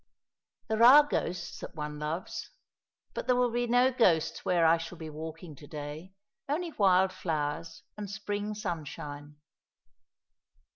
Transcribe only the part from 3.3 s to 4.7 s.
will be no ghosts where